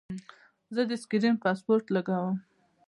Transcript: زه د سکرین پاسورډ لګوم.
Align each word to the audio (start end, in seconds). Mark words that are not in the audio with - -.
زه 0.75 0.81
د 0.89 0.91
سکرین 1.03 1.35
پاسورډ 1.43 1.85
لګوم. 1.95 2.35